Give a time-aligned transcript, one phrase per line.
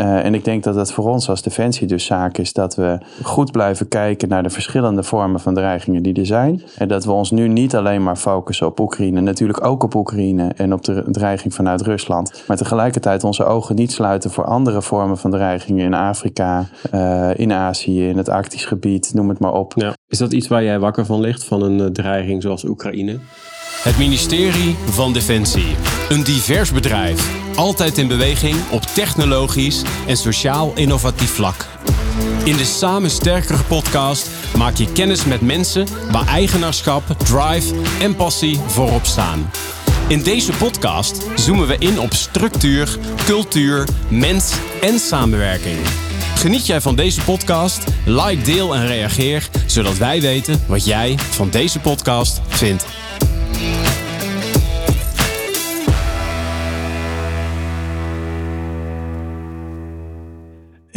[0.00, 2.98] Uh, en ik denk dat het voor ons als Defensie dus zaak is dat we
[3.22, 6.62] goed blijven kijken naar de verschillende vormen van dreigingen die er zijn.
[6.76, 10.52] En dat we ons nu niet alleen maar focussen op Oekraïne, natuurlijk ook op Oekraïne
[10.56, 12.44] en op de dreiging vanuit Rusland.
[12.46, 17.52] Maar tegelijkertijd onze ogen niet sluiten voor andere vormen van dreigingen in Afrika, uh, in
[17.52, 19.74] Azië, in het Arktisch gebied, noem het maar op.
[20.08, 23.18] Is dat iets waar jij wakker van ligt, van een dreiging zoals Oekraïne?
[23.78, 25.76] Het ministerie van Defensie.
[26.08, 27.30] Een divers bedrijf.
[27.56, 31.66] Altijd in beweging op technologisch en sociaal innovatief vlak.
[32.44, 38.60] In de Samen Sterker podcast maak je kennis met mensen waar eigenaarschap, drive en passie
[38.66, 39.50] voorop staan.
[40.08, 45.78] In deze podcast zoomen we in op structuur, cultuur, mens en samenwerking.
[46.34, 47.84] Geniet jij van deze podcast?
[48.04, 52.84] Like, deel en reageer, zodat wij weten wat jij van deze podcast vindt.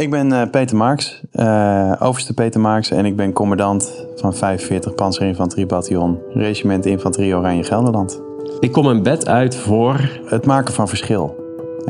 [0.02, 4.94] Ik ben uh, Peter Marks, uh, overste Peter Marks en ik ben commandant van 45
[4.94, 8.22] Panzerinfanteriebataljon, regiment Infanterie Oranje Gelderland.
[8.60, 10.10] Ik kom een bed uit voor...
[10.24, 11.36] Het maken van verschil.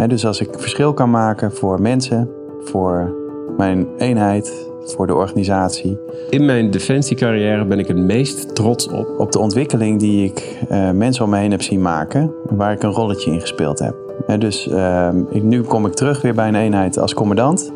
[0.07, 2.31] dus als ik verschil kan maken voor mensen,
[2.65, 3.15] voor
[3.57, 5.99] mijn eenheid, voor de organisatie.
[6.31, 9.09] In mijn defensiecarrière ben ik het meest trots op.
[9.19, 12.83] Op de ontwikkeling die ik uh, mensen om me heen heb zien maken, waar ik
[12.83, 13.95] een rolletje in gespeeld heb.
[14.39, 17.73] dus uh, ik, nu kom ik terug weer bij een eenheid als commandant.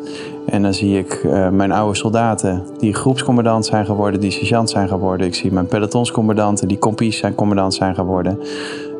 [0.46, 4.88] En dan zie ik uh, mijn oude soldaten die groepscommandant zijn geworden, die sergeant zijn
[4.88, 5.26] geworden.
[5.26, 8.38] Ik zie mijn pelotonscommandanten die kompies zijn commandant zijn geworden.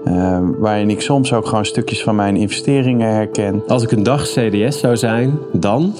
[0.04, 3.62] Uh, waarin ik soms ook gewoon stukjes van mijn investeringen herken.
[3.66, 5.94] Als ik een dag CDS zou zijn, dan?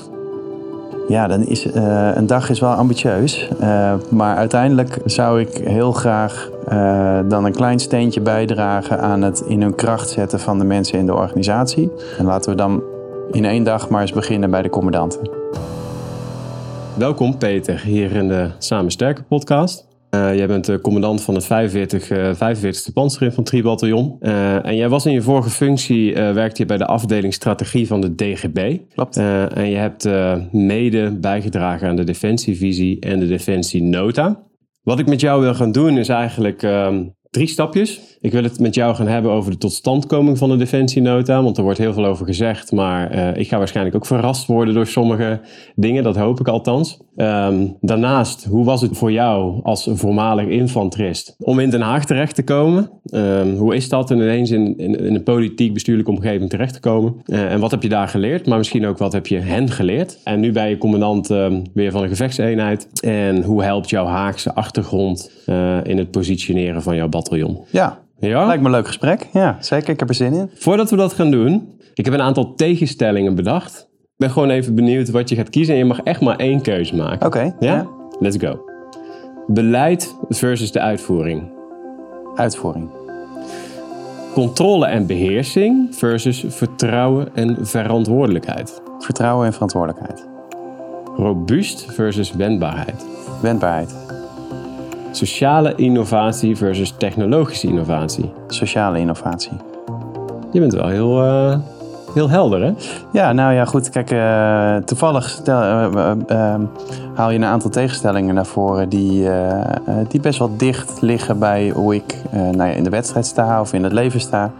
[1.08, 3.48] Ja, dan is uh, een dag is wel ambitieus.
[3.60, 9.40] Uh, maar uiteindelijk zou ik heel graag uh, dan een klein steentje bijdragen aan het
[9.40, 11.92] in hun kracht zetten van de mensen in de organisatie.
[12.18, 12.82] En laten we dan
[13.30, 15.30] in één dag maar eens beginnen bij de commandanten.
[16.94, 19.95] Welkom Peter, hier in de Samen Sterker podcast.
[20.17, 24.16] Uh, jij bent de commandant van het 45, uh, 45e Panzerinfanteriebataljon.
[24.21, 28.00] Uh, en jij was in je vorige functie, werkte je bij de afdeling strategie van
[28.00, 28.78] de DGB.
[28.94, 29.16] Klopt.
[29.16, 30.09] en je hebt
[30.53, 34.44] mede bijgedragen aan de defensievisie en de defensienota.
[34.82, 37.05] Wat ik met jou wil gaan doen is eigenlijk ehm,
[37.36, 38.00] drie stapjes.
[38.20, 41.62] Ik wil het met jou gaan hebben over de totstandkoming van de defensienota, want er
[41.62, 45.41] wordt heel veel over gezegd, maar uh, ik ga waarschijnlijk ook verrast worden door sommige
[45.75, 46.98] dingen, dat hoop ik althans.
[47.16, 52.34] Um, daarnaast, hoe was het voor jou als voormalig infanterist om in Den Haag terecht
[52.34, 52.91] te komen?
[53.10, 57.14] Um, hoe is dat ineens in, in, een politiek bestuurlijke omgeving terecht te komen?
[57.25, 60.19] Uh, en wat heb je daar geleerd, maar misschien ook wat heb je hen geleerd?
[60.25, 64.54] En nu ben je commandant um, weer van een gevechtseenheid en hoe helpt jouw Haagse
[64.54, 67.08] achtergrond uh, in het positioneren van jouw
[67.70, 68.47] Ja, ja?
[68.47, 69.28] Lijkt me een leuk gesprek.
[69.32, 69.88] Ja, zeker.
[69.88, 70.50] Ik heb er zin in.
[70.54, 73.88] Voordat we dat gaan doen, ik heb een aantal tegenstellingen bedacht.
[74.03, 76.62] Ik ben gewoon even benieuwd wat je gaat kiezen en je mag echt maar één
[76.62, 77.26] keuze maken.
[77.26, 77.26] Oké.
[77.26, 77.75] Okay, ja?
[77.75, 77.87] ja?
[78.19, 78.64] Let's go.
[79.47, 81.50] Beleid versus de uitvoering.
[82.34, 82.91] Uitvoering.
[84.32, 88.82] Controle en beheersing versus vertrouwen en verantwoordelijkheid.
[88.98, 90.26] Vertrouwen en verantwoordelijkheid.
[91.16, 93.06] Robuust versus wendbaarheid.
[93.43, 94.06] Wendbaarheid.
[95.16, 98.32] Sociale innovatie versus technologische innovatie.
[98.49, 99.53] Sociale innovatie.
[100.53, 101.56] Je bent wel heel, uh,
[102.15, 102.72] heel helder, hè?
[103.12, 103.91] Ja, nou ja, goed.
[103.91, 106.55] Kijk, uh, toevallig stel, uh,
[107.15, 109.28] haal je een aantal tegenstellingen naar voren die,
[110.09, 113.72] die best wel dicht liggen bij hoe ik nou ja, in de wedstrijd sta of
[113.72, 114.50] in het leven sta.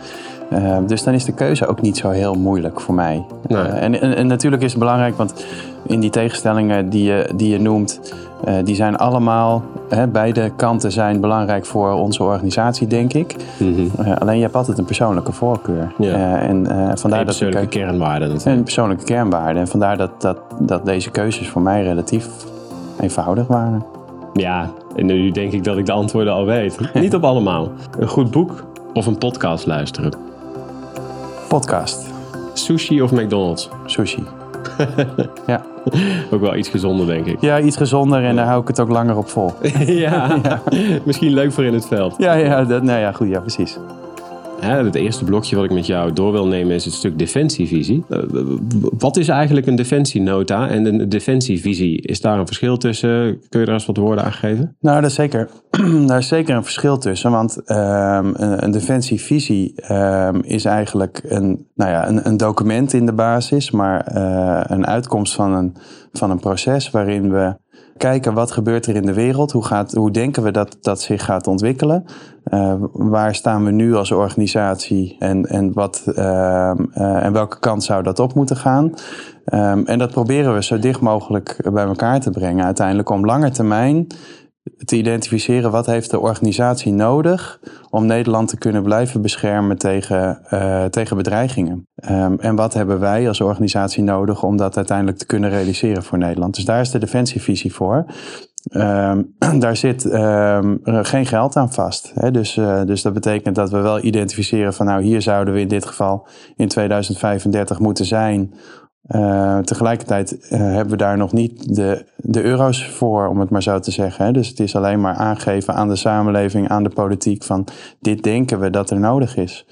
[0.87, 3.27] dus dan is de keuze ook niet zo heel moeilijk voor mij.
[3.47, 3.63] Nee.
[3.63, 5.45] En, en, en, natuurlijk is het belangrijk, want
[5.87, 8.01] in die tegenstellingen die je, die je noemt,
[8.49, 13.37] uh, die zijn allemaal, hè, beide kanten zijn belangrijk voor onze organisatie, denk ik.
[13.59, 13.91] Mm -hmm.
[14.01, 15.93] uh, alleen je hebt altijd een persoonlijke voorkeur.
[15.99, 16.09] Ja.
[16.09, 16.67] Uh, en
[16.99, 18.57] vandaar een persoonlijke dat kernwaarde natuurlijk.
[18.57, 19.59] Een persoonlijke kernwaarde.
[19.61, 22.29] En vandaar dat, dat, dat deze keuzes voor mij relatief
[23.01, 23.85] eenvoudig waren.
[24.33, 26.79] Ja, en nu denk ik dat ik de antwoorden al weet.
[26.95, 27.71] Niet op allemaal.
[27.99, 30.13] Een goed boek of een podcast luisteren?
[31.49, 32.15] Podcast.
[32.53, 33.69] Sushi of McDonald's?
[33.87, 34.23] Sushi.
[35.47, 35.65] ja.
[36.31, 37.41] Ook wel iets gezonder, denk ik.
[37.41, 39.55] Ja, iets gezonder en daar hou ik het ook langer op vol.
[39.87, 40.61] ja, ja,
[41.05, 42.15] misschien leuk voor in het veld.
[42.19, 43.79] Ja, ja, dat, nou ja, goed, ja, precies.
[44.61, 48.05] Het eerste blokje wat ik met jou door wil nemen is het stuk defensievisie.
[48.09, 48.19] Uh,
[48.99, 52.03] wat is eigenlijk een defensienota en een defensievisie?
[52.03, 53.41] Is daar een verschil tussen?
[53.49, 54.77] Kun je daar eens wat woorden aan geven?
[54.81, 55.49] Nou, daar is zeker,
[56.07, 57.31] daar is zeker een verschil tussen.
[57.31, 63.13] Want um, een, defensievisie um, is eigenlijk een, nou ja, een, een, document in de
[63.13, 65.77] basis, maar uh, een uitkomst van een,
[66.13, 67.55] van een proces waarin we
[67.99, 71.25] kijken wat gebeurt er in de wereld, hoe, gaat, hoe denken we dat dat zich
[71.25, 72.05] gaat ontwikkelen,
[72.53, 78.03] uh, waar staan we nu als organisatie en, en, wat, uh, en welke kant zou
[78.03, 78.85] dat op moeten gaan.
[78.85, 83.51] Um, en dat proberen we zo dicht mogelijk bij elkaar te brengen uiteindelijk om lange
[83.51, 84.07] termijn
[84.85, 87.61] te identificeren wat heeft de organisatie nodig
[87.91, 91.89] om Nederland te kunnen blijven beschermen tegen, uh, tegen bedreigingen.
[92.11, 96.19] Um, en wat hebben wij als organisatie nodig om dat uiteindelijk te kunnen realiseren voor
[96.19, 96.55] Nederland.
[96.55, 98.07] Dus daar is de defensievisie voor.
[98.71, 102.13] Um, daar zit um, geen geld aan vast.
[102.15, 102.31] Hè?
[102.31, 105.69] Dus, uh, dus dat betekent dat we wel identificeren van nou hier zouden we in
[105.69, 106.27] dit geval
[106.57, 108.55] in 2035 moeten zijn
[109.09, 113.63] uh, tegelijkertijd uh, hebben we daar nog niet de, de euro's voor, om het maar
[113.63, 114.25] zo te zeggen.
[114.25, 114.33] Hè.
[114.33, 117.69] Dus het is alleen maar aangeven aan de samenleving, aan de politiek van
[118.01, 119.67] dit denken we dat er nodig is.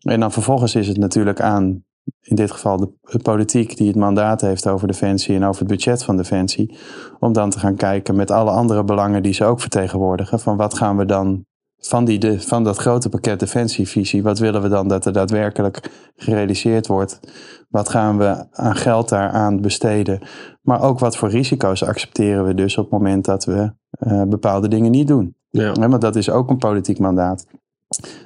[0.00, 1.84] En dan vervolgens is het natuurlijk aan,
[2.20, 6.04] in dit geval de politiek die het mandaat heeft over defensie en over het budget
[6.04, 6.78] van defensie,
[7.18, 10.74] om dan te gaan kijken met alle andere belangen die ze ook vertegenwoordigen, van wat
[10.74, 11.44] gaan we dan
[11.88, 15.90] van, die, de, van dat grote pakket defensievisie, wat willen we dan dat er daadwerkelijk
[16.16, 17.20] gerealiseerd wordt?
[17.68, 20.20] Wat gaan we aan geld daaraan besteden?
[20.62, 23.72] Maar ook wat voor risico's accepteren we dus op het moment dat we
[24.06, 25.36] uh, bepaalde dingen niet doen?
[25.50, 25.72] Ja.
[25.74, 25.88] ja.
[25.88, 27.46] want dat is ook een politiek mandaat.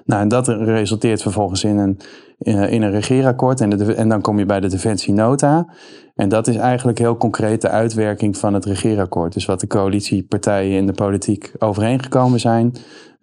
[0.04, 1.98] Nou, en dat resulteert vervolgens in een,
[2.70, 5.74] in een regeerakkoord en, de, en dan kom je bij de defensienota.
[6.14, 9.32] En dat is eigenlijk heel concreet de uitwerking van het regeerakkoord.
[9.32, 12.72] Dus wat de coalitiepartijen in de politiek overeengekomen zijn.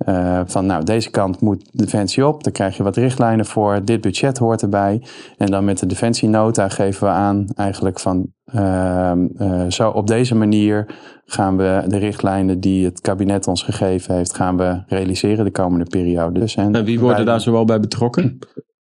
[0.05, 4.01] Uh, van nou, deze kant moet defensie op, daar krijg je wat richtlijnen voor, dit
[4.01, 5.01] budget hoort erbij.
[5.37, 10.35] En dan met de defensienota geven we aan eigenlijk van uh, uh, zo op deze
[10.35, 10.95] manier
[11.25, 15.85] gaan we de richtlijnen die het kabinet ons gegeven heeft, gaan we realiseren de komende
[15.85, 16.39] periode.
[16.39, 18.39] Dus en, en wie worden daar zowel bij betrokken?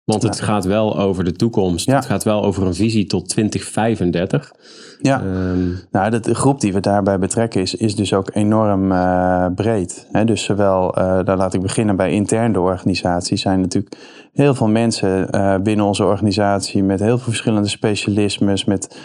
[0.08, 1.86] Want het gaat wel over de toekomst.
[1.86, 1.94] Ja.
[1.94, 4.52] Het gaat wel over een visie tot 2035.
[5.00, 9.46] Ja, um, nou, de groep die we daarbij betrekken is, is dus ook enorm uh,
[9.54, 10.06] breed.
[10.12, 13.96] He, dus zowel, uh, daar laat ik beginnen bij intern de organisatie, zijn natuurlijk
[14.32, 18.96] heel veel mensen uh, binnen onze organisatie met heel veel verschillende specialismes, met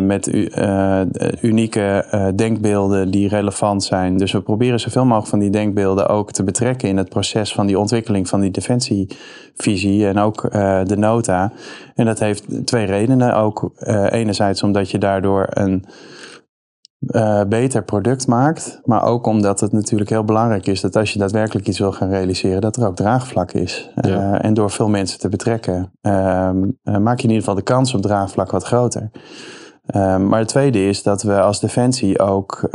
[0.00, 1.00] met uh,
[1.40, 2.04] unieke
[2.34, 4.16] denkbeelden die relevant zijn.
[4.16, 7.66] Dus we proberen zoveel mogelijk van die denkbeelden ook te betrekken in het proces van
[7.66, 10.50] die ontwikkeling van die defensievisie en ook
[10.84, 11.52] de nota.
[11.94, 13.36] En dat heeft twee redenen.
[13.36, 13.70] Ook
[14.10, 15.84] enerzijds omdat je daardoor een
[17.00, 18.80] uh, beter product maakt.
[18.84, 22.08] Maar ook omdat het natuurlijk heel belangrijk is dat als je daadwerkelijk iets wil gaan
[22.08, 23.90] realiseren, dat er ook draagvlak is.
[23.94, 24.08] Ja.
[24.08, 26.50] Uh, en door veel mensen te betrekken, uh,
[26.82, 29.10] maak je in ieder geval de kans op draagvlak wat groter.
[29.86, 32.68] Ehm, maar het tweede is dat we als Defensie ook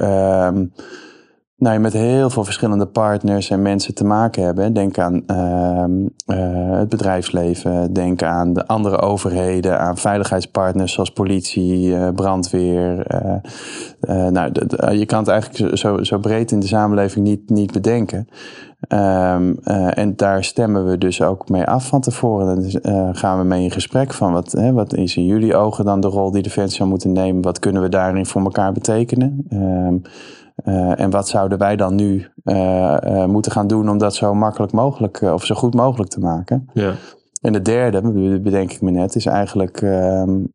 [1.61, 4.73] ehm, nou, met heel veel verschillende partners en mensen te maken hebben.
[4.73, 12.09] Denk aan uh, het bedrijfsleven, denk aan de andere overheden, aan veiligheidspartners zoals politie, uh,
[12.15, 13.05] brandweer.
[14.09, 14.51] Uh, nou,
[14.91, 18.27] je kan het eigenlijk zo, zo breed in de samenleving niet, niet bedenken.
[18.89, 19.57] Um,
[19.89, 22.71] en daar stemmen we dus ook mee af van tevoren.
[22.81, 25.99] Dan gaan we mee in gesprek van wat, hè, wat is in jullie ogen dan
[25.99, 27.41] de rol die Defensie zou moeten nemen?
[27.41, 29.45] Wat kunnen we daarin voor elkaar betekenen?
[29.53, 30.01] Um,
[30.65, 32.27] uh, en wat zouden wij dan nu
[33.27, 36.69] moeten gaan doen om dat zo makkelijk mogelijk of zo goed mogelijk te maken?
[36.73, 36.93] Ja.
[37.41, 38.01] En de derde,
[38.39, 40.47] bedenk ik me net, is eigenlijk um,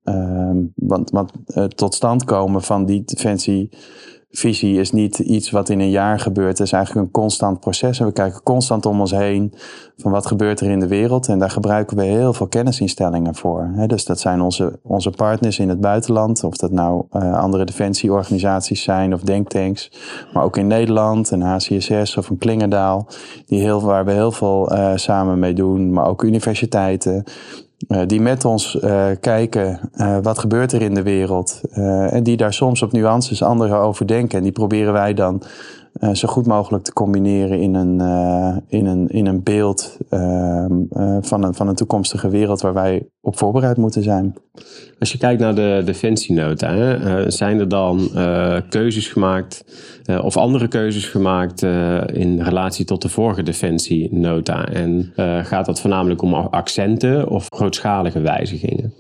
[0.74, 1.32] want, want
[1.74, 3.76] tot stand komen van die defensie
[4.30, 6.58] visie is niet iets wat in een jaar gebeurt.
[6.58, 8.00] Het is eigenlijk een constant proces.
[8.00, 9.54] En we kijken constant om ons heen
[9.96, 11.28] van wat gebeurt er in de wereld.
[11.28, 13.70] En daar gebruiken we heel veel kennisinstellingen voor.
[13.86, 16.44] Dus dat zijn onze, onze partners in het buitenland.
[16.44, 19.92] Of dat nou uh, andere defensieorganisaties zijn of denktanks.
[20.32, 23.08] Maar ook in Nederland, een HCSS of een Klingendaal.
[23.46, 25.92] Die heel, waar we heel veel uh, samen mee doen.
[25.92, 27.24] Maar ook universiteiten.
[27.88, 31.60] Uh, die met ons uh, kijken uh, wat gebeurt er in de wereld.
[32.10, 34.38] en die daar soms op nuances anderen over denken.
[34.38, 35.42] En die proberen wij dan
[36.00, 40.66] uh, zo goed mogelijk te combineren in een, uh, in een, in een beeld uh,
[41.20, 44.34] van, een, van een toekomstige wereld waar wij op voorbereid moeten zijn.
[44.98, 48.10] Als je kijkt naar de defensienota, hè, zijn er dan
[48.68, 49.64] keuzes gemaakt
[50.22, 51.62] of andere keuzes gemaakt
[52.12, 54.64] in relatie tot de vorige defensienota?
[54.64, 55.12] En
[55.44, 58.94] gaat dat voornamelijk om accenten of grootschalige wijzigingen?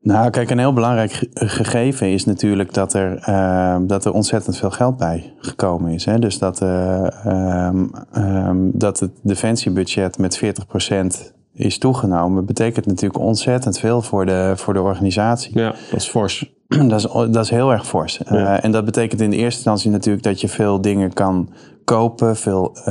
[0.00, 4.70] Nou, kijk, een heel belangrijk gegeven is natuurlijk dat er, uh, dat er ontzettend veel
[4.70, 6.04] geld bij gekomen is.
[6.04, 6.18] Hè?
[6.18, 13.78] Dus dat, uh, um, um, dat het defensiebudget met 40% is toegenomen, betekent natuurlijk ontzettend
[13.78, 15.58] veel voor de, voor de organisatie.
[15.58, 16.54] Ja, dat is fors.
[16.88, 18.20] dat, is, dat is heel erg fors.
[18.28, 18.36] Ja.
[18.36, 21.52] Uh, en dat betekent in de eerste instantie natuurlijk dat je veel dingen kan
[21.88, 22.84] kopen, veel uh,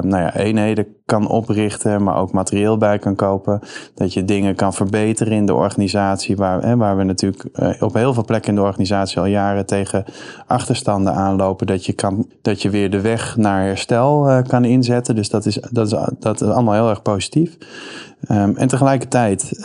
[0.00, 3.60] nou ja, eenheden kan oprichten, maar ook materieel bij kan kopen.
[3.94, 7.94] Dat je dingen kan verbeteren in de organisatie, waar, hè, waar we natuurlijk uh, op
[7.94, 10.04] heel veel plekken in de organisatie al jaren tegen
[10.46, 11.66] achterstanden aanlopen.
[11.66, 15.14] Dat je, kan, dat je weer de weg naar herstel uh, kan inzetten.
[15.14, 17.56] Dus dat is, dat, is, dat is allemaal heel erg positief.
[18.30, 19.60] Um, en tegelijkertijd,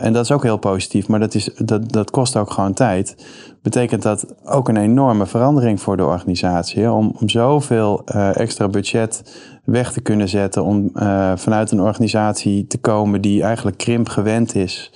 [0.00, 3.16] en dat is ook heel positief, maar dat, is, dat, dat kost ook gewoon tijd.
[3.62, 6.90] Betekent dat ook een enorme verandering voor de organisatie.
[6.90, 10.64] Om, om zoveel uh, extra budget weg te kunnen zetten.
[10.64, 14.92] Om uh, vanuit een organisatie te komen die eigenlijk krimp gewend is.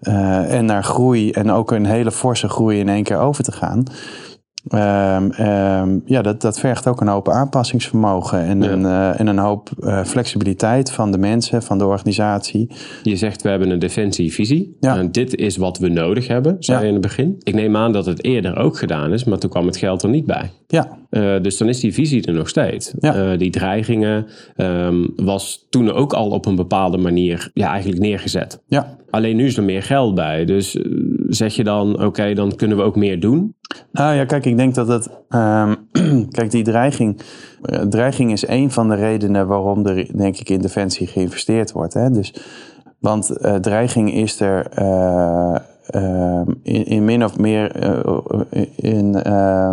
[0.00, 3.84] en naar groei en ook een hele forse groei in één keer over te gaan.
[4.72, 8.70] Um, um, ja, dat, dat vergt ook een hoop aanpassingsvermogen en, ja.
[8.70, 12.70] een, uh, en een hoop uh, flexibiliteit van de mensen, van de organisatie.
[13.02, 14.76] Je zegt we hebben een defensievisie.
[14.80, 14.96] Ja.
[14.96, 17.36] En dit is wat we nodig hebben, zei je in het begin.
[17.42, 20.08] Ik neem aan dat het eerder ook gedaan is, maar toen kwam het geld er
[20.08, 20.50] niet bij.
[20.74, 20.98] Ja.
[21.10, 22.94] Uh, dus dan is die visie er nog steeds.
[22.98, 23.36] Ja.
[23.36, 24.26] die dreigingen
[24.56, 28.62] um, was toen ook al op een bepaalde manier ja, eigenlijk neergezet.
[28.66, 28.96] Ja.
[29.10, 30.44] Alleen nu is er meer geld bij.
[30.44, 30.78] Dus
[31.28, 33.54] zeg je dan, oké, okay, dan kunnen we ook meer doen?
[33.92, 35.08] Nou ja, kijk, ik denk dat het.
[35.28, 35.88] Um,
[36.36, 37.20] kijk, die dreiging.
[37.88, 41.94] Dreiging is een van de redenen waarom er, denk ik, in defensie geïnvesteerd wordt.
[41.94, 42.10] Hè?
[42.10, 42.34] Dus,
[42.98, 44.66] want dreiging is er.
[44.78, 45.56] Uh,
[45.90, 47.76] uh, in, in, min of meer.
[48.76, 49.22] in.
[49.26, 49.72] Uh,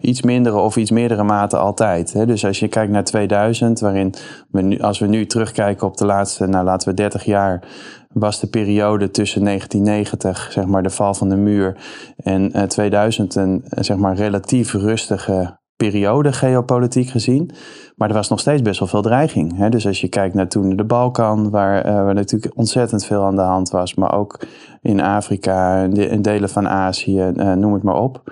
[0.00, 2.12] iets mindere of iets meerdere mate altijd.
[2.12, 2.26] Hè?
[2.26, 4.14] Dus als je kijkt naar 2000, waarin
[4.50, 7.68] we nu, als we nu terugkijken op de laatste, nou laten we 30 jaar,
[8.12, 11.76] was de periode tussen 1990, zeg maar de val van de muur,
[12.16, 17.50] en uh, 2000 een zeg maar relatief rustige periode geopolitiek gezien.
[17.96, 19.56] Maar er was nog steeds best wel veel dreiging.
[19.56, 19.68] Hè?
[19.68, 23.36] Dus als je kijkt naar toen de Balkan, waar, uh, waar natuurlijk ontzettend veel aan
[23.36, 24.40] de hand was, maar ook
[24.82, 28.22] in Afrika, in delen van Azië, uh, noem het maar op.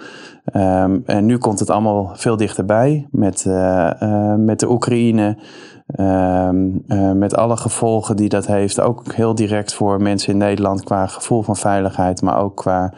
[0.54, 5.36] Um, en nu komt het allemaal veel dichterbij met, uh, met de Oekraïne.
[5.96, 6.50] Uh,
[7.14, 8.80] met alle gevolgen die dat heeft.
[8.80, 12.92] Ook heel direct voor mensen in Nederland qua gevoel van veiligheid, maar ook qua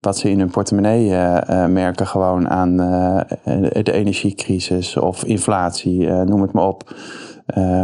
[0.00, 2.76] wat ze in hun portemonnee uh, uh, merken gewoon aan
[3.82, 6.94] de energiecrisis of inflatie, noem het maar op.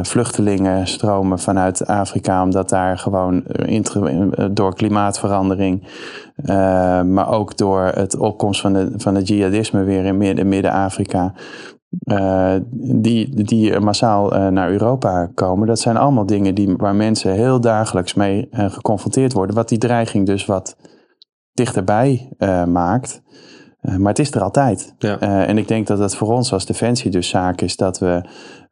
[0.03, 3.45] vluchtelingen stromen vanuit Afrika omdat daar gewoon
[4.53, 5.89] door klimaatverandering,
[7.05, 11.33] maar ook door het opkomst van, de, van het jihadisme weer in Midden-Afrika.
[12.05, 15.67] Uh, die, die massaal uh, naar Europa komen.
[15.67, 19.55] Dat zijn allemaal dingen die, waar mensen heel dagelijks mee uh, geconfronteerd worden.
[19.55, 20.77] Wat die dreiging dus wat
[21.55, 22.33] dichterbij
[22.67, 23.23] maakt.
[23.81, 24.95] maar het is er altijd.
[24.99, 25.19] Ja.
[25.47, 28.25] en ik denk dat het voor ons als Defensie dus zaak is dat we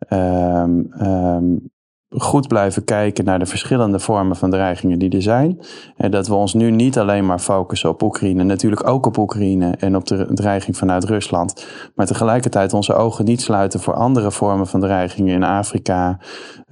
[0.08, 1.71] um, um,
[2.16, 5.58] goed blijven kijken naar de verschillende vormen van dreigingen die er zijn.
[5.96, 9.74] En dat we ons nu niet alleen maar focussen op Oekraïne, natuurlijk ook op Oekraïne
[9.78, 14.66] en op de dreiging vanuit Rusland, maar tegelijkertijd onze ogen niet sluiten voor andere vormen
[14.66, 16.18] van dreigingen in Afrika,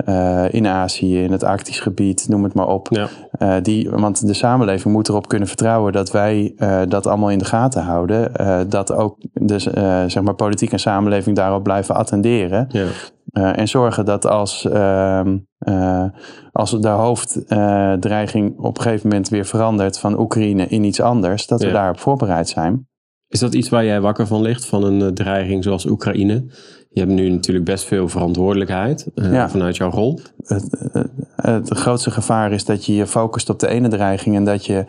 [0.09, 2.89] uh, in Azië, in het Arktisch gebied, noem het maar op.
[2.91, 3.09] Ja.
[3.39, 7.39] Uh, die, want de samenleving moet erop kunnen vertrouwen dat wij uh, dat allemaal in
[7.39, 8.33] de gaten houden.
[8.69, 9.59] dat ook de
[10.07, 12.67] zeg maar politiek en samenleving daarop blijven attenderen.
[12.69, 12.87] Ja.
[13.33, 15.21] Uh, en zorgen dat als, uh,
[15.69, 16.05] uh,
[16.53, 21.61] als de hoofddreiging op een gegeven moment weer verandert van Oekraïne in iets anders, dat
[21.61, 21.73] we Ja.
[21.73, 22.89] daarop voorbereid zijn.
[23.29, 26.45] Is dat iets waar jij wakker van ligt, van een eh, dreiging zoals Oekraïne?
[26.93, 29.49] Je hebt nu natuurlijk best veel verantwoordelijkheid eh, Ja.
[29.51, 30.21] vanuit jouw rol.
[30.45, 30.91] Het,
[31.37, 34.85] het grootste gevaar is dat je je focust op de ene dreiging en dat je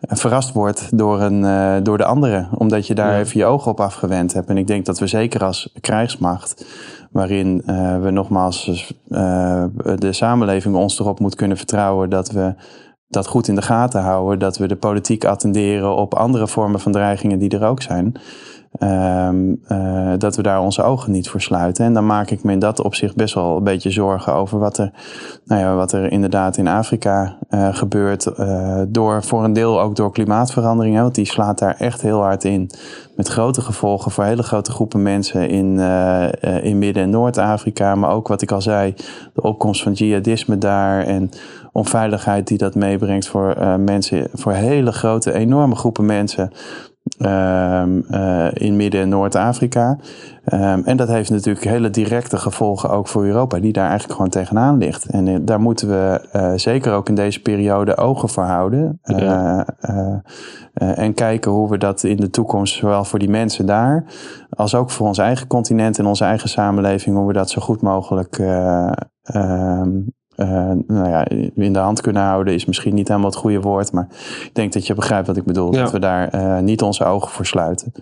[0.00, 3.18] verrast wordt door, een, eh, door de andere, omdat je daar Ja.
[3.18, 4.48] even je ogen op afgewend hebt.
[4.48, 6.64] En ik denk dat we zeker als krijgsmacht,
[7.10, 8.92] waarin eh, we nogmaals
[9.96, 12.54] de samenleving ons erop moet kunnen vertrouwen dat we
[13.12, 16.92] dat goed in de gaten houden, dat we de politiek attenderen op andere vormen van
[16.92, 18.16] dreigingen die er ook zijn.
[18.78, 21.84] Ehm, eh, dat we daar onze ogen niet voor sluiten.
[21.84, 24.78] En dan maak ik me in dat opzicht best wel een beetje zorgen over wat
[24.78, 24.92] er,
[25.44, 28.26] nou ja, wat er inderdaad in Afrika eh, gebeurt.
[28.26, 30.94] eh, door, voor een deel ook door klimaatverandering.
[30.94, 32.70] Hè, want die slaat daar echt heel hard in.
[33.16, 35.78] Met grote gevolgen voor hele grote groepen mensen in,
[36.62, 37.94] in Midden- en Noord-Afrika.
[37.94, 38.94] Maar ook wat ik al zei,
[39.34, 41.02] de opkomst van jihadisme daar.
[41.06, 41.30] En
[41.72, 46.50] onveiligheid die dat meebrengt voor eh, mensen, voor hele grote, enorme groepen mensen.
[47.18, 49.98] ehm, eh, in Midden- en Noord-Afrika.
[50.44, 54.30] Ehm, en dat heeft natuurlijk hele directe gevolgen ook voor Europa, die daar eigenlijk gewoon
[54.30, 55.06] tegenaan ligt.
[55.06, 58.98] En eh, daar moeten we eh, zeker ook in deze periode ogen voor houden.
[59.02, 59.66] Ja.
[60.72, 64.04] en kijken hoe we dat in de toekomst, zowel voor die mensen daar,
[64.50, 67.82] als ook voor ons eigen continent en onze eigen samenleving, hoe we dat zo goed
[67.82, 69.82] mogelijk eh,
[70.36, 73.92] ehm, nou ja, in de hand kunnen houden is misschien niet helemaal het goede woord.
[73.92, 74.06] Maar
[74.42, 75.70] ik denk dat je begrijpt wat ik bedoel.
[75.70, 77.92] Dat we daar niet onze ogen voor sluiten.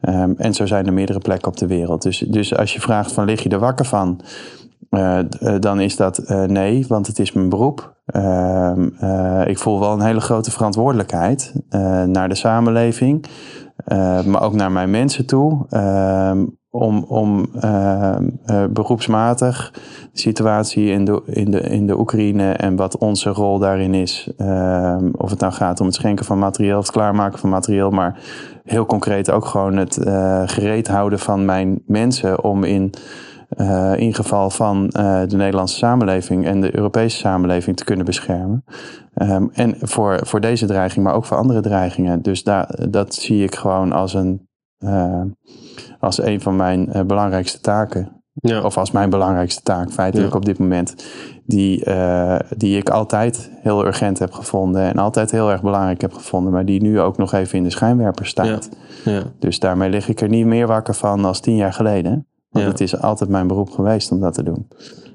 [0.00, 2.02] Ehm, en zo zijn er meerdere plekken op de wereld.
[2.02, 4.20] Dus, dus als je vraagt van lig je er wakker van?
[5.60, 7.94] dan is dat nee, want het is mijn beroep.
[8.06, 8.84] Ehm,
[9.46, 11.52] ik voel wel een hele grote verantwoordelijkheid
[12.06, 13.26] naar de samenleving.
[14.24, 15.66] maar ook naar mijn mensen toe.
[16.70, 19.70] Ehm, om, om uh, uh, beroepsmatig
[20.12, 24.32] de situatie in de, in, de, in de Oekraïne en wat onze rol daarin is.
[24.38, 28.18] Uh, of het nou gaat om het schenken van materieel het klaarmaken van materieel, maar
[28.64, 32.92] heel concreet ook gewoon het uh, gereed houden van mijn mensen om in,
[33.96, 38.64] in geval van de Nederlandse samenleving en de Europese samenleving te kunnen beschermen.
[39.14, 42.22] Um, en voor, voor deze dreiging, maar ook voor andere dreigingen.
[42.22, 42.44] Dus
[42.90, 44.48] dat zie ik gewoon als een
[46.00, 48.22] als een van mijn uh, belangrijkste taken.
[48.32, 48.62] Ja.
[48.62, 50.94] Of als mijn belangrijkste taak feitelijk op dit moment.
[51.46, 54.82] Die, uh, die ik altijd heel urgent heb gevonden.
[54.82, 56.52] En altijd heel erg belangrijk heb gevonden.
[56.52, 58.68] Maar die nu ook nog even in de schijnwerper staat.
[59.04, 59.22] Ja.
[59.38, 62.26] Dus daarmee lig ik er niet meer wakker van als tien jaar geleden.
[62.50, 64.68] Want het is altijd mijn beroep geweest om dat te doen.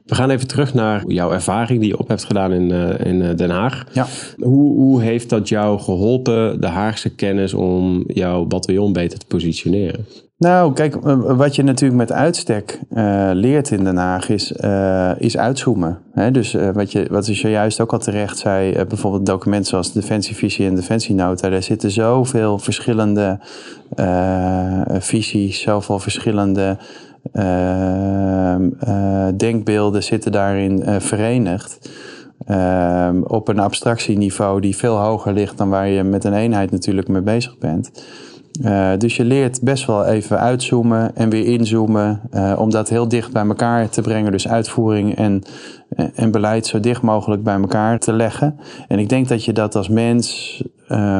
[0.05, 3.35] We gaan even terug naar jouw ervaring die je op hebt gedaan in, uh, in
[3.35, 3.85] Den Haag.
[3.93, 4.05] Ja.
[4.37, 10.05] Hoe, hoe heeft dat jou geholpen, de Haagse kennis, om jouw bataljon beter te positioneren?
[10.37, 10.95] Nou, kijk,
[11.37, 15.99] wat je natuurlijk met uitstek uh, leert in Den Haag is, uh, is uitzoomen.
[16.11, 16.31] Hè?
[16.31, 20.67] Dus uh, wat, je, wat je zojuist ook al terecht zei, bijvoorbeeld documenten zoals Defensievisie
[20.67, 23.39] en Defensienota, daar zitten zoveel verschillende
[24.99, 26.77] visies, zoveel verschillende
[29.37, 31.89] denkbeelden zitten daarin verenigd.
[32.45, 37.07] Ehm, op een abstractieniveau die veel hoger ligt dan waar je met een eenheid natuurlijk
[37.07, 37.91] mee bezig bent.
[38.61, 42.21] Uh, dus je leert best wel even uitzoomen en weer inzoomen
[42.57, 44.31] om dat heel dicht bij elkaar te brengen.
[44.31, 45.43] Dus uitvoering en,
[46.15, 48.59] en beleid zo dicht mogelijk bij elkaar te leggen.
[48.87, 50.63] En ik denk dat je dat als mens,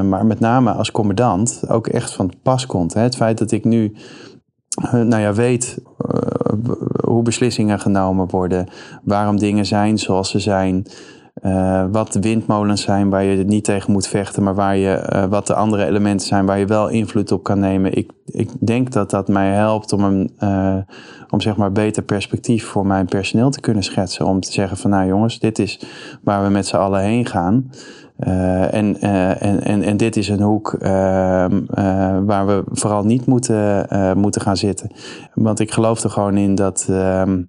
[0.04, 2.94] maar met name als commandant, ook echt van pas komt.
[2.94, 3.02] Hè?
[3.02, 3.96] Het feit dat ik nu
[4.92, 5.78] nou ja, weet
[7.04, 8.68] hoe beslissingen genomen worden,
[9.04, 10.86] waarom dingen zijn zoals ze zijn.
[11.44, 15.48] Uh, wat de windmolens zijn waar je niet tegen moet vechten, maar waar je, wat
[15.48, 17.98] de andere elementen zijn waar je wel invloed op kan nemen.
[17.98, 20.32] Ik, ik denk dat dat mij helpt om een
[21.36, 24.26] om zeg maar beter perspectief voor mijn personeel te kunnen schetsen.
[24.26, 25.80] Om te zeggen van nou jongens, dit is
[26.24, 27.72] waar we met z'n allen heen gaan.
[28.18, 31.62] En, en, en, en dit is een hoek ehm,
[32.26, 34.92] waar we vooral niet moeten, moeten gaan zitten.
[35.34, 37.42] Want ik geloof er gewoon in dat ehm,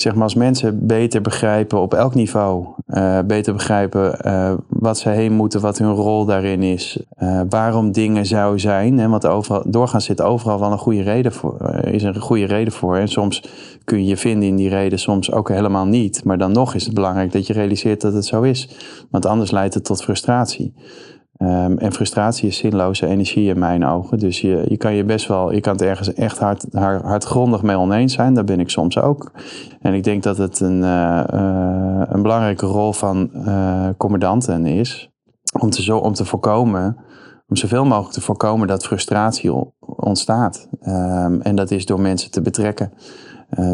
[0.00, 5.08] zeg maar als mensen beter begrijpen op elk niveau, uh, beter begrijpen uh, wat ze
[5.08, 8.98] heen moeten, wat hun rol daarin is, uh, waarom dingen zou zijn.
[8.98, 12.72] Hè, want overal, doorgaans zit overal wel een goede reden voor, is een goede reden
[12.72, 12.96] voor.
[12.96, 13.42] En soms
[13.84, 16.24] kun je je vinden in die reden, soms ook helemaal niet.
[16.24, 18.68] Maar dan nog is het belangrijk dat je realiseert dat het zo is.
[19.10, 20.74] Want anders leidt het tot frustratie.
[21.38, 24.18] Um, en frustratie is zinloze energie in mijn ogen.
[24.18, 27.62] Dus je, je kan je best wel, je kan het ergens echt hard, hard, hardgrondig
[27.62, 28.34] mee oneens zijn.
[28.34, 29.32] Dat ben ik soms ook.
[29.80, 35.10] En ik denk dat het een, uh, uh, een belangrijke rol van uh, commandanten is.
[35.60, 36.96] Om te, om te voorkomen,
[37.48, 40.68] om zoveel mogelijk te voorkomen dat frustratie ontstaat.
[40.80, 42.92] Um, en dat is door mensen te betrekken.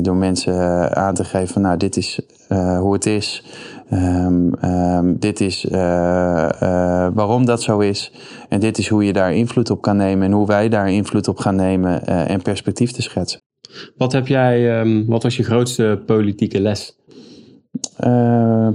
[0.02, 0.54] Door mensen
[0.96, 2.20] aan te geven van nou, dit is
[2.78, 3.44] hoe het is.
[3.92, 5.72] Um, um, dit is uh,
[7.14, 8.12] waarom dat zo is.
[8.48, 11.28] En dit is hoe je daar invloed op kan nemen en hoe wij daar invloed
[11.28, 13.40] op gaan nemen en perspectief te schetsen.
[13.96, 16.98] Wat heb jij, um, wat was je grootste politieke les?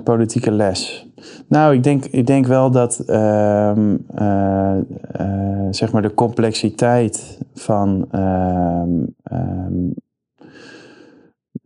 [0.04, 1.08] politieke les.
[1.48, 2.94] Nou, ik denk, ik denk wel dat
[5.72, 8.08] zeg maar de complexiteit van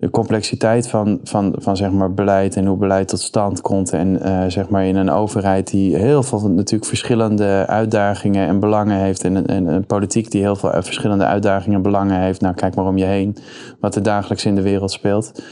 [0.04, 3.94] de complexiteit van, van, van zeg maar beleid en hoe beleid tot stand komt.
[3.94, 8.98] En uh, zeg maar in een overheid die heel veel natuurlijk verschillende uitdagingen en belangen
[8.98, 9.24] heeft.
[9.24, 12.42] En, en een politiek die heel veel verschillende uitdagingen en belangen heeft.
[12.42, 13.38] Nou, kijk maar om je heen
[13.80, 15.44] wat er dagelijks in de wereld speelt.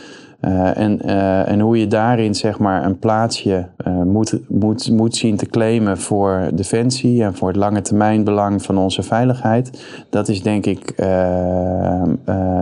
[0.42, 1.02] Uh, en,
[1.46, 3.68] en hoe je daarin zeg maar een plaatsje
[4.04, 8.78] moet, moet, moet zien te claimen voor defensie en voor het lange termijn belang van
[8.78, 9.84] onze veiligheid.
[10.10, 10.94] Dat is denk ik,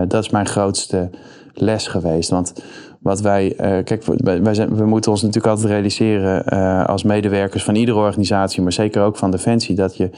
[0.08, 1.10] dat is mijn grootste
[1.54, 2.30] les geweest.
[2.30, 2.52] Want
[3.00, 7.64] wat wij, uh, kijk, wij zijn, we moeten ons natuurlijk altijd realiseren uh, als medewerkers
[7.64, 10.10] van iedere organisatie, maar zeker ook van Defensie, dat je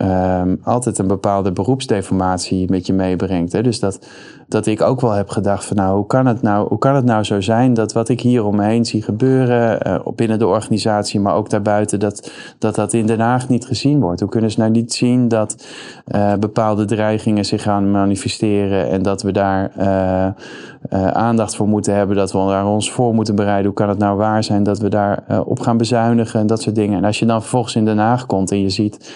[0.00, 3.52] ehm, altijd een bepaalde beroepsdeformatie met je meebrengt.
[3.52, 3.62] Hè?
[3.62, 4.06] Dus dat,
[4.48, 7.04] dat ik ook wel heb gedacht van nou hoe, kan het nou, hoe kan het
[7.04, 10.46] nou zo zijn dat wat ik hier om me heen zie gebeuren uh, binnen de
[10.46, 14.20] organisatie, maar ook daarbuiten, dat, dat dat in Den Haag niet gezien wordt.
[14.20, 15.66] Hoe kunnen ze nou niet zien dat
[16.14, 22.16] uh, bepaalde dreigingen zich gaan manifesteren en dat we daar uh, aandacht voor moeten hebben,
[22.16, 23.66] dat we daar ons voor moeten bereiden.
[23.66, 26.74] Hoe kan het nou waar zijn dat we daar op gaan bezuinigen en dat soort
[26.74, 26.98] dingen.
[26.98, 29.12] En als je dan vervolgens in Den Haag komt en je ziet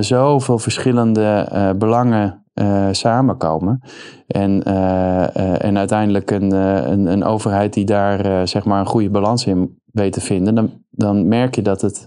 [0.00, 3.80] zoveel verschillende belangen uh, samenkomen.
[4.26, 9.46] En, uh, en uiteindelijk een, een, een, overheid die daar zeg maar een goede balans
[9.46, 12.06] in weet te vinden, dan, dan merk je dat het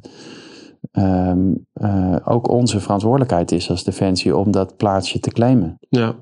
[0.92, 1.66] um,
[2.24, 5.78] ook onze verantwoordelijkheid is als Defensie om dat plaatsje te claimen.
[5.90, 6.16] Ja,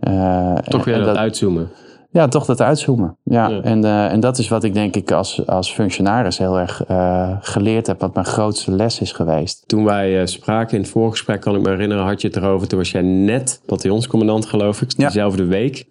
[0.62, 1.70] toch weer dat, dat uitzoomen.
[2.10, 3.18] Ja, toch dat uitzoomen.
[3.24, 3.62] Ja.
[3.62, 7.36] En, uh, en dat is wat ik denk ik als, als functionaris heel erg uh,
[7.40, 9.64] geleerd heb, wat mijn grootste les is geweest.
[9.68, 12.68] Toen wij uh, spraken in het voorgesprek, kan ik me herinneren, had je het erover.
[12.68, 15.50] Toen was jij net bataljonscommandant, geloof ik, diezelfde ja.
[15.50, 15.86] week.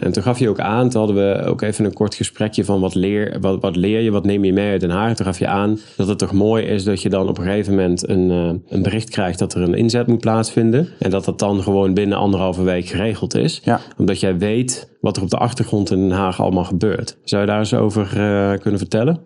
[0.00, 2.80] en toen gaf je ook aan, toen hadden we ook even een kort gesprekje van
[2.80, 5.14] wat leer, wat, wat leer je, wat neem je mee uit Den Haag.
[5.14, 7.74] Toen gaf je aan dat het toch mooi is dat je dan op een gegeven
[7.74, 8.30] moment een,
[8.68, 10.88] een bericht krijgt dat er een inzet moet plaatsvinden.
[10.98, 13.60] En dat dat dan gewoon binnen anderhalve week geregeld is.
[13.64, 13.80] Ja.
[13.98, 17.18] Omdat jij weet wat er op de achtergrond in Den Haag allemaal gebeurt.
[17.24, 19.20] Zou je daar eens over uh, kunnen vertellen?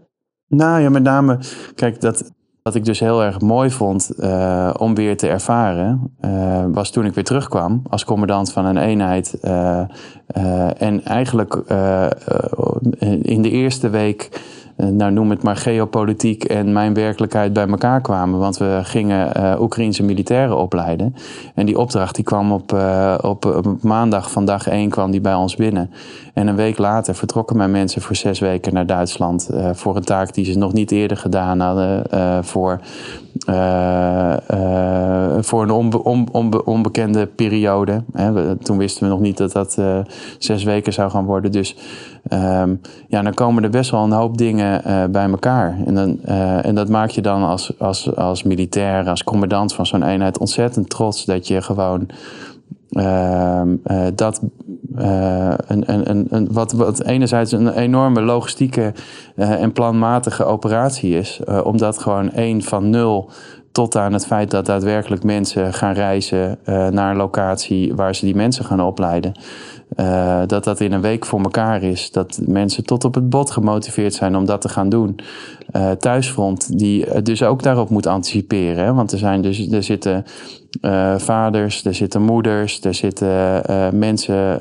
[0.49, 1.39] Nou ja, met name,
[1.75, 2.33] kijk, dat,
[2.63, 7.05] wat ik dus heel erg mooi vond uh, om weer te ervaren, uh, was toen
[7.05, 9.41] ik weer terugkwam als commandant van een eenheid.
[10.79, 11.55] en eigenlijk
[13.23, 14.41] in de eerste week eh,
[14.77, 18.39] nou noem het maar geopolitiek en mijn werkelijkheid bij elkaar kwamen.
[18.39, 21.15] Want we gingen uh, Oekraïnse militairen opleiden.
[21.55, 25.21] En die opdracht die kwam op, uh, op, op, maandag van dag één kwam die
[25.21, 25.91] bij ons binnen.
[26.35, 29.49] En een week later vertrokken mijn mensen voor zes weken naar Duitsland.
[29.51, 32.44] Uh, voor een taak die ze nog niet eerder gedaan hadden.
[32.44, 32.81] voor,
[35.40, 38.03] voor een onbe, on, onbe, onbekende periode.
[38.12, 38.57] Hè.
[38.57, 39.79] Toen wisten we nog niet dat dat
[40.38, 41.53] zes weken zou gaan worden.
[41.53, 41.77] Dus
[42.33, 45.77] um, ja, dan komen er best wel een hoop dingen bij elkaar.
[45.87, 46.23] En, dan,
[46.62, 50.90] en dat maak je dan als, als, als militair, als commandant van zo'n eenheid ontzettend
[50.90, 52.07] trots dat je gewoon
[52.97, 53.63] uh,
[54.15, 54.43] dat
[54.95, 58.93] een, een, een, wat, wat enerzijds een enorme logistieke
[59.37, 63.31] en planmatige operatie is, omdat gewoon één van nul
[63.73, 68.35] tot aan het feit dat daadwerkelijk mensen gaan reizen naar een locatie waar ze die
[68.35, 69.33] mensen gaan opleiden.
[69.97, 72.11] Uh, dat dat in een week voor elkaar is.
[72.11, 75.17] Dat mensen tot op het bot gemotiveerd zijn om dat te gaan doen.
[75.77, 78.85] Uh, thuisfront, die dus ook daarop moet anticiperen.
[78.85, 78.95] Hè?
[78.95, 80.25] Want er, zijn dus, er zitten
[80.81, 83.63] uh, vaders, er zitten moeders, er zitten
[83.99, 84.59] mensen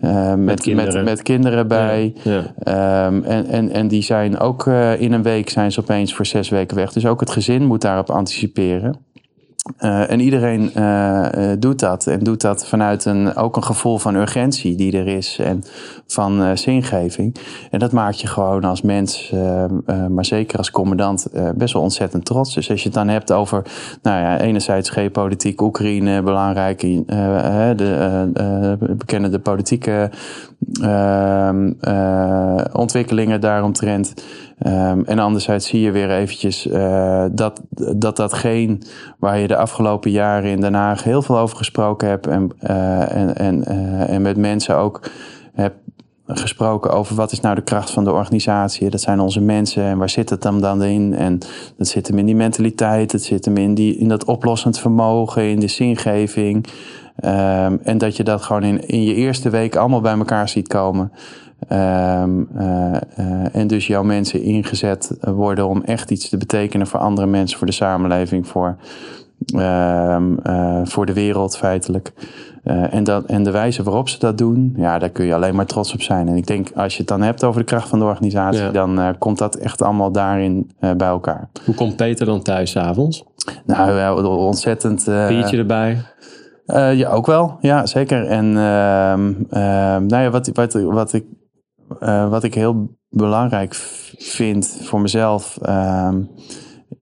[0.00, 0.94] met, met, kinderen.
[0.94, 2.14] Met, met kinderen bij.
[2.22, 3.06] Ja, ja.
[3.06, 4.66] Um, en, en, en die zijn ook
[4.98, 6.92] in een week zijn ze opeens voor zes weken weg.
[6.92, 9.05] Dus ook het gezin moet daarop anticiperen.
[9.80, 12.06] Uh, en iedereen uh, doet dat.
[12.06, 15.38] En doet dat vanuit een, ook een gevoel van urgentie die er is.
[15.38, 15.62] En
[16.06, 17.36] van zingeving.
[17.70, 19.32] En dat maakt je gewoon als mens,
[20.08, 22.54] maar zeker als commandant, best wel ontzettend trots.
[22.54, 23.62] Dus als je het dan hebt over,
[24.02, 26.80] nou ja, enerzijds geopolitiek, Oekraïne, belangrijk.
[26.80, 30.10] de, bekennen de politieke
[32.72, 34.14] ontwikkelingen daaromtrent.
[34.66, 37.62] Um, en anderzijds zie je weer eventjes uh, dat,
[37.96, 38.78] dat datgene
[39.18, 43.16] waar je de afgelopen jaren in Den Haag heel veel over gesproken hebt en, uh,
[43.16, 45.10] en, en, uh, en met mensen ook
[45.52, 45.76] hebt
[46.26, 48.90] gesproken over wat is nou de kracht van de organisatie.
[48.90, 51.14] Dat zijn onze mensen en waar zit het dan dan in?
[51.14, 51.38] En
[51.76, 55.42] dat zit hem in die mentaliteit, het zit hem in, die, in dat oplossend vermogen,
[55.42, 56.66] in de zingeving.
[57.24, 60.68] Um, en dat je dat gewoon in, in je eerste week allemaal bij elkaar ziet
[60.68, 61.12] komen.
[61.68, 67.00] Um, uh, uh, en dus jouw mensen ingezet worden om echt iets te betekenen voor
[67.00, 68.76] andere mensen, voor de samenleving, voor,
[69.54, 72.12] um, uh, voor de wereld feitelijk.
[72.64, 75.66] en, dat, en de wijze waarop ze dat doen, ja, daar kun je alleen maar
[75.66, 76.28] trots op zijn.
[76.28, 78.70] En ik denk, als je het dan hebt over de kracht van de organisatie, ja.
[78.70, 81.48] dan komt dat echt allemaal daarin bij elkaar.
[81.64, 83.24] Hoe komt Peter dan thuis avonds?
[83.64, 85.04] Nou, ontzettend.
[85.04, 85.98] Biertje erbij?
[86.94, 87.56] ja, ook wel.
[87.60, 88.26] Ja, zeker.
[88.26, 91.24] En nou ja, wat, wat, wat ik
[92.28, 93.74] wat ik heel belangrijk
[94.18, 95.58] vind voor mezelf.
[95.62, 96.14] Uh,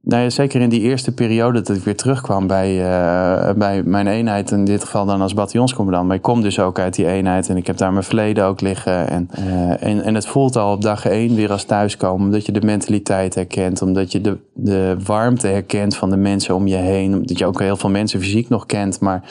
[0.04, 4.06] nou ja, zeker in die eerste periode dat ik weer terugkwam bij, uh, bij mijn
[4.06, 6.06] eenheid, in dit geval dan als bataljonscommandant.
[6.06, 8.60] Maar ik kom dus ook uit die eenheid en ik heb daar mijn verleden ook
[8.60, 9.08] liggen.
[9.08, 12.52] En, uh, en, en het voelt al op dag één weer als thuiskomen, omdat je
[12.52, 17.14] de mentaliteit herkent, omdat je de, de warmte herkent van de mensen om je heen.
[17.14, 19.22] Omdat je ook heel veel mensen fysiek nog kent, maar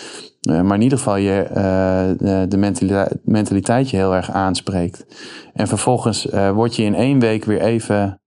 [0.50, 1.48] uh, maar in ieder geval je
[2.50, 5.06] de mentaliteit, mentaliteit je heel erg aanspreekt.
[5.54, 8.22] En vervolgens word je in één week weer even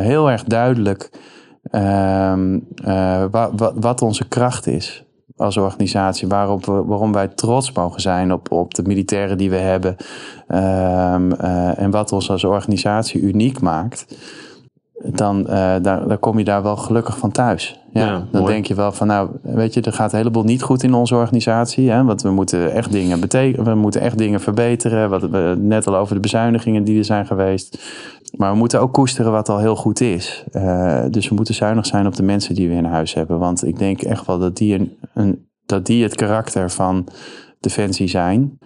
[0.00, 1.10] heel erg duidelijk
[1.70, 5.04] ehm, eh, wa- wa- wat onze kracht is
[5.36, 6.28] als organisatie.
[6.28, 9.96] Waarop we, waarom wij trots mogen zijn op, op de militairen die we hebben.
[10.46, 14.16] ehm, eh, en wat ons als organisatie uniek maakt.
[15.04, 17.80] Dan eh, daar, daar kom je daar wel gelukkig van thuis.
[17.92, 18.52] Ja, Ja, dan mooi.
[18.52, 21.14] denk je wel van, nou, weet je, er gaat een heleboel niet goed in onze
[21.14, 21.90] organisatie.
[21.90, 25.10] Hè, want we moeten echt dingen betekenen, we moeten echt dingen verbeteren.
[25.10, 27.78] Wat we net al over de bezuinigingen die er zijn geweest.
[28.36, 30.44] Maar we moeten ook koesteren wat al heel goed is.
[30.52, 33.38] Eh, dus we moeten zuinig zijn op de mensen die we in huis hebben.
[33.38, 37.08] Want ik denk echt wel dat die, een, een, dat die het karakter van
[37.60, 38.58] Defensie zijn.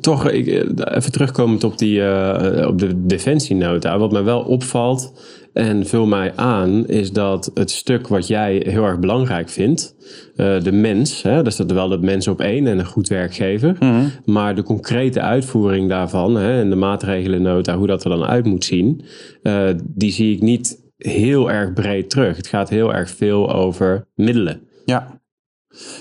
[0.00, 3.98] Toch ik, eh, even terugkomend op, die, eh, op de defensienota.
[3.98, 5.12] Wat mij wel opvalt
[5.58, 9.94] en vul mij aan, is dat het stuk wat jij heel erg belangrijk vindt,
[10.36, 13.78] eh, de mens, hè, daar staat wel de mens op één en een goed werkgever.
[14.24, 18.64] Maar de concrete uitvoering daarvan hè, en de maatregelennota, hoe dat er dan uit moet
[18.64, 19.04] zien,
[19.42, 22.36] eh, die zie ik niet heel erg breed terug.
[22.36, 24.60] Het gaat heel erg veel over middelen.
[24.84, 25.20] Ja.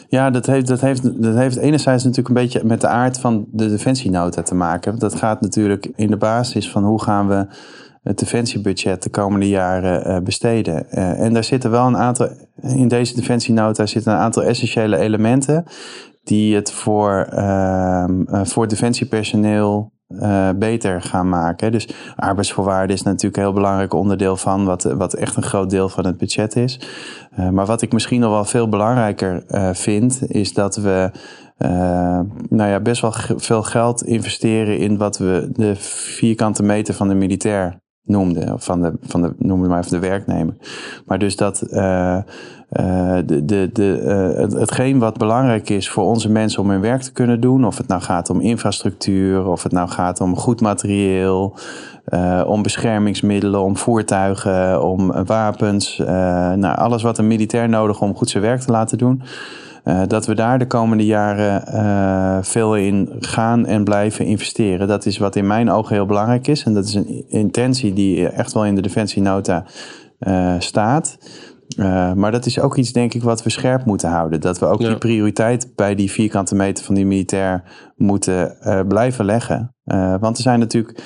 [0.09, 3.47] Ja, dat heeft, dat, heeft, dat heeft enerzijds natuurlijk een beetje met de aard van
[3.51, 4.99] de defensienota te maken.
[4.99, 7.47] Dat gaat natuurlijk in de basis van hoe gaan we
[8.07, 10.91] het defensiebudget de komende jaren eh, besteden.
[10.91, 12.29] Eh, en daar zitten wel een aantal,
[12.61, 15.63] in deze defensienota zitten een aantal essentiële elementen
[16.23, 19.95] die het voor, ehm, eh, voor defensiepersoneel
[20.55, 21.71] beter gaan maken.
[21.71, 25.89] Dus arbeidsvoorwaarden is natuurlijk een heel belangrijk onderdeel van, wat, wat echt een groot deel
[25.89, 26.79] van het budget is.
[27.51, 29.43] Maar wat ik misschien nog wel veel belangrijker
[29.75, 31.11] vind, is dat we
[32.49, 37.15] nou ja, best wel veel geld investeren in wat we de vierkante meter van de
[37.15, 38.53] militair noemden.
[38.53, 40.55] Of van de, van de noemen maar even de werknemer.
[41.05, 43.83] Maar dus dat uh, uh, de, de, de,
[44.37, 47.65] het, hetgeen wat belangrijk is voor onze mensen om hun werk te kunnen doen.
[47.65, 51.57] Of het nou gaat om infrastructuur, of het nou gaat om goed materieel.
[52.45, 55.97] Om beschermingsmiddelen, om voertuigen, om wapens.
[56.55, 59.21] nou, alles wat een militair nodig om goed zijn werk te laten doen.
[59.87, 64.87] Uh, dat we daar de komende jaren uh, veel in gaan en blijven investeren.
[64.87, 66.63] Dat is wat in mijn ogen heel belangrijk is.
[66.63, 69.65] En dat is een intentie die echt wel in de defensienota
[70.19, 71.17] uh, staat.
[72.15, 74.41] maar dat is ook iets, denk ik, wat we scherp moeten houden.
[74.41, 74.87] Dat we ook ja.
[74.87, 77.63] die prioriteit bij die vierkante meter van die militair
[77.95, 79.76] moeten blijven leggen.
[80.19, 81.01] Want er zijn natuurlijk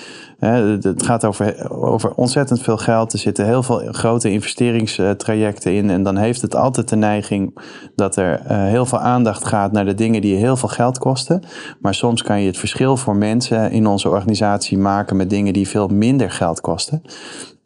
[0.83, 3.13] het gaat over, over ontzettend veel geld.
[3.13, 5.89] Er zitten heel veel grote investeringstrajecten in.
[5.89, 7.57] En dan heeft het altijd de neiging
[7.95, 11.43] dat er uh, heel veel aandacht gaat naar de dingen die heel veel geld kosten.
[11.79, 15.67] Maar soms kan je het verschil voor mensen in onze organisatie maken met dingen die
[15.67, 17.01] veel minder geld kosten.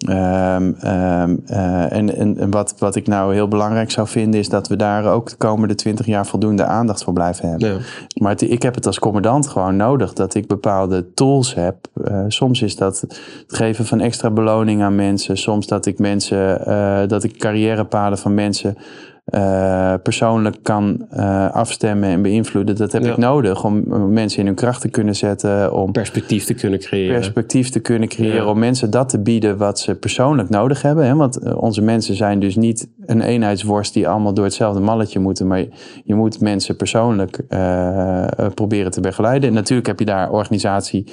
[0.10, 4.50] Um, um, uh, en en, en wat, wat ik nou heel belangrijk zou vinden, is
[4.50, 7.70] dat we daar ook de komende twintig jaar voldoende aandacht voor blijven hebben.
[7.70, 7.78] Ja.
[8.22, 11.76] Maar het, ik heb het als commandant gewoon nodig dat ik bepaalde tools heb.
[12.08, 15.38] Uh, soms is dat het geven van extra beloning aan mensen.
[15.38, 18.78] Soms dat ik mensen, uh, dat ik carrièrepaden van mensen
[19.34, 21.10] uh, persoonlijk kan
[21.52, 22.76] afstemmen en beïnvloeden.
[22.76, 23.12] Dat heb ja.
[23.12, 25.74] ik nodig om mensen in hun kracht te kunnen zetten.
[25.74, 27.16] Om perspectief te kunnen creëren.
[27.16, 28.44] Perspectief te kunnen creëren.
[28.44, 28.50] Ja.
[28.50, 31.06] Om mensen dat te bieden wat ze persoonlijk nodig hebben.
[31.06, 31.16] Hè?
[31.16, 35.48] Want onze mensen zijn dus niet een eenheidsworst die allemaal door hetzelfde malletje moeten.
[35.48, 35.66] Maar
[36.04, 39.50] je, moet mensen persoonlijk uh, proberen te begeleiden.
[39.50, 41.06] En natuurlijk heb je daar organisatie.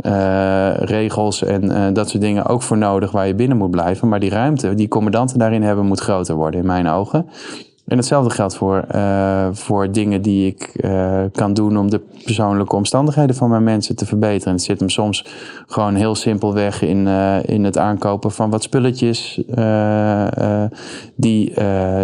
[0.00, 4.08] Uh, regels en dat soort dingen ook voor nodig waar je binnen moet blijven.
[4.08, 7.26] Maar die ruimte die commandanten daarin hebben moet groter worden in mijn ogen.
[7.86, 12.76] En hetzelfde geldt voor, uh, voor dingen die ik uh, kan doen om de persoonlijke
[12.76, 14.52] omstandigheden van mijn mensen te verbeteren.
[14.52, 15.26] Het zit hem soms
[15.66, 19.42] gewoon heel simpelweg in, uh, in het aankopen van wat spulletjes
[21.14, 21.54] die,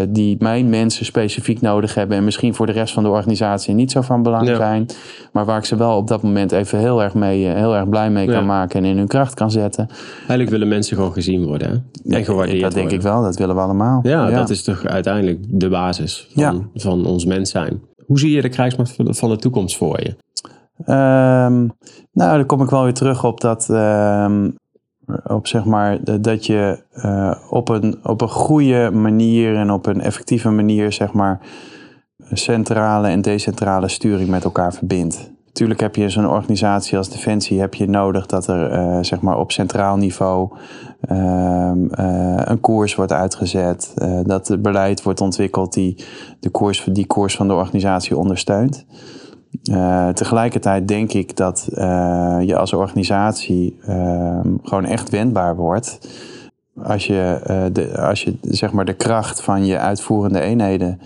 [0.08, 2.16] die mijn mensen specifiek nodig hebben.
[2.16, 4.56] En misschien voor de rest van de organisatie niet zo van belang ja.
[4.56, 4.86] zijn.
[5.32, 8.10] Maar waar ik ze wel op dat moment even heel erg, mee, heel erg blij
[8.10, 8.40] mee kan ja.
[8.40, 9.88] maken en in hun kracht kan zetten.
[10.18, 11.68] Eigenlijk willen mensen gewoon gezien worden.
[12.04, 12.16] Hè?
[12.16, 14.00] En gewaardeerd Dat denk ik wel, dat willen we allemaal.
[14.02, 14.36] Ja, ja.
[14.36, 16.68] dat is toch uiteindelijk de basis van, ja.
[16.74, 17.82] van ons mens zijn.
[18.06, 20.16] Hoe zie je de krijgsmacht van de toekomst voor je?
[20.78, 21.72] Um,
[22.12, 24.56] nou, dan kom ik wel weer terug op dat, um,
[25.24, 30.00] op zeg maar, dat je uh, op, een, op een goede manier en op een
[30.00, 31.40] effectieve manier, zeg maar,
[32.32, 35.31] centrale en decentrale sturing met elkaar verbindt.
[35.52, 39.38] Natuurlijk heb je zo'n organisatie als Defensie heb je nodig dat er uh, zeg maar
[39.38, 40.50] op centraal niveau
[41.10, 43.92] uh, uh, een koers wordt uitgezet.
[43.96, 46.04] eh, dat het beleid wordt ontwikkeld die
[46.40, 48.86] de koers, die koers van de organisatie ondersteunt.
[49.62, 56.08] Eh, tegelijkertijd denk ik dat eh, je als organisatie ehm, gewoon echt wendbaar wordt.
[56.82, 61.00] Als je, eh, de, als je zeg maar de kracht van je uitvoerende eenheden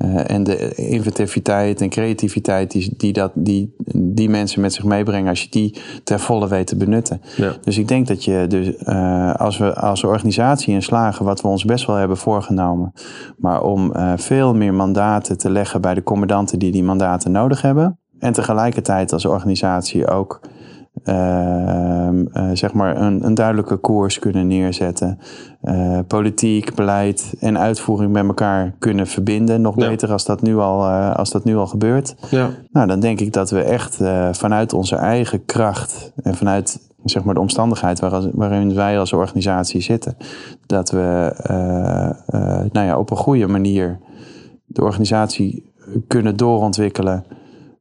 [0.00, 5.28] eh, en de inventiviteit en creativiteit die, die, dat, die, die mensen met zich meebrengen,
[5.28, 7.20] als je die ter volle weet te benutten.
[7.36, 7.52] Ja.
[7.64, 11.48] Dus ik denk dat je, dus, uh, als we als organisatie in slagen, wat we
[11.48, 12.92] ons best wel hebben voorgenomen,
[13.36, 17.62] maar om uh, veel meer mandaten te leggen bij de commandanten die die mandaten nodig
[17.62, 17.98] hebben.
[18.18, 20.40] En tegelijkertijd als organisatie ook
[21.04, 25.18] uh, zeg maar een, een, duidelijke koers kunnen neerzetten.
[25.62, 29.60] Uh, politiek, beleid en uitvoering met elkaar kunnen verbinden.
[29.60, 29.88] Nog ja.
[29.88, 32.14] beter als dat nu al, uh, als dat nu al gebeurt.
[32.30, 32.50] Ja.
[32.70, 33.98] Nou, dan denk ik dat we echt
[34.32, 39.80] vanuit onze eigen kracht en vanuit zeg maar, de omstandigheid waar, waarin wij als organisatie
[39.80, 40.16] zitten,
[40.66, 41.34] dat we
[42.72, 43.98] nou ja, op een goede manier
[44.64, 45.72] de organisatie
[46.06, 47.24] kunnen doorontwikkelen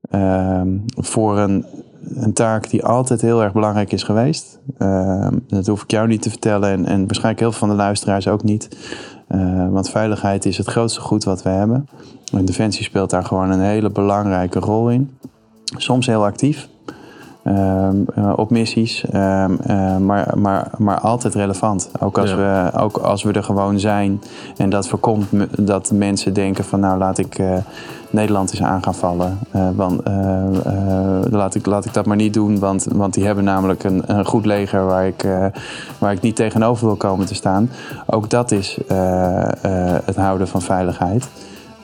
[0.09, 1.65] ehm, voor een
[2.15, 4.59] een taak die altijd heel erg belangrijk is geweest.
[4.77, 7.75] Uh, dat hoef ik jou niet te vertellen en, en waarschijnlijk heel veel van de
[7.75, 8.77] luisteraars ook niet.
[9.29, 11.87] Uh, want veiligheid is het grootste goed wat we hebben.
[12.33, 15.17] En Defensie speelt daar gewoon een hele belangrijke rol in.
[15.77, 16.69] Soms heel actief.
[17.49, 21.91] Uh, op missies, ehm, maar, maar, maar altijd relevant.
[21.99, 22.35] Ook als, ja.
[22.35, 24.21] we, ook als we er gewoon zijn
[24.57, 25.25] en dat voorkomt
[25.57, 27.53] dat mensen denken van nou laat ik uh,
[28.09, 29.39] Nederland eens aan gaan vallen.
[29.75, 30.01] Want,
[31.29, 34.25] laat, ik, laat ik dat maar niet doen, want, want die hebben namelijk een, een
[34.25, 35.27] goed leger waar ik,
[35.97, 37.69] waar ik niet tegenover wil komen te staan.
[38.05, 38.77] Ook dat is
[40.05, 41.27] het houden van veiligheid.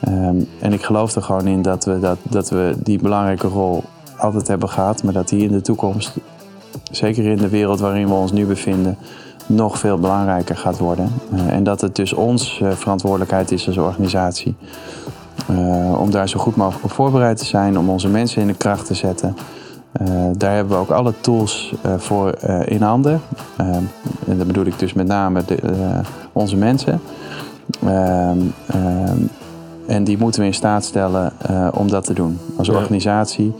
[0.08, 3.84] Um, en ik geloof er gewoon in dat we, dat, dat we die belangrijke rol
[4.18, 6.12] altijd hebben gehad, maar dat die in de toekomst,
[6.90, 8.98] zeker in de wereld waarin we ons nu bevinden,
[9.46, 11.12] nog veel belangrijker gaat worden.
[11.32, 14.54] Uh, en dat het dus ons uh, verantwoordelijkheid is als organisatie
[15.50, 18.54] uh, om daar zo goed mogelijk op voorbereid te zijn, om onze mensen in de
[18.54, 19.36] kracht te zetten.
[20.36, 23.20] daar hebben we ook alle tools voor in handen.
[23.56, 23.90] en
[24.36, 25.58] dat bedoel ik dus met name de,
[26.32, 27.00] onze mensen.
[27.86, 28.38] Ehm,
[29.86, 31.32] en die moeten we in staat stellen
[31.72, 33.54] om dat te doen als organisatie.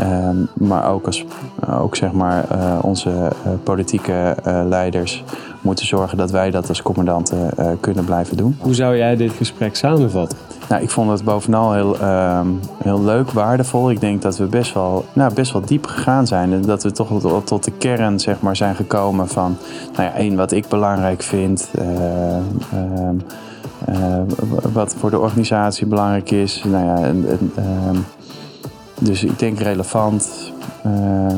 [0.00, 1.24] Um, maar ook, als,
[1.70, 5.24] ook zeg maar, uh, onze uh, politieke uh, leiders
[5.60, 8.56] moeten zorgen dat wij dat als commandanten kunnen blijven doen.
[8.60, 10.38] Hoe zou jij dit gesprek samenvatten?
[10.68, 13.90] Nou, ik vond het bovenal heel, um, heel leuk, waardevol.
[13.90, 16.52] Ik denk dat we best wel, nou, best wel diep gegaan zijn.
[16.52, 19.56] En dat we toch tot, tot de kern zeg maar, zijn gekomen van...
[19.92, 21.70] Nou ja, één, wat ik belangrijk vind...
[22.68, 23.20] Um,
[24.72, 26.62] wat voor de organisatie belangrijk is.
[26.64, 27.52] Nou ja, en, en,
[29.00, 30.52] dus ik denk relevant,
[30.86, 31.32] uh,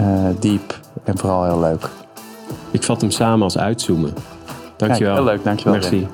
[0.00, 1.88] uh, diep en vooral heel leuk.
[2.70, 4.14] Ik vat hem samen als uitzoomen.
[4.76, 5.14] Dankjewel.
[5.14, 5.72] Kijk, heel leuk, dankjewel.
[5.72, 6.06] Merci.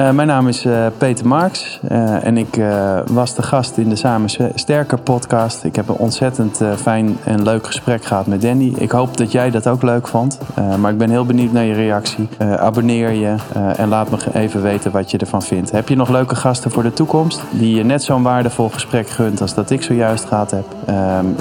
[0.00, 2.60] Uh, mijn naam is uh, Peter Marks uh, en ik
[3.06, 5.64] was de gast in de Samen Sterker podcast.
[5.64, 8.72] Ik heb een ontzettend fijn en leuk gesprek gehad met Danny.
[8.76, 10.38] Ik hoop dat jij dat ook leuk vond,
[10.78, 12.28] maar ik ben heel benieuwd naar je reactie.
[12.38, 13.34] abonneer je
[13.76, 15.70] en laat me even weten wat je ervan vindt.
[15.70, 19.40] Heb je nog leuke gasten voor de toekomst die je net zo'n waardevol gesprek gunt
[19.40, 20.64] als dat ik zojuist gehad heb?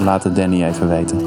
[0.04, 1.18] laat het Danny even weten.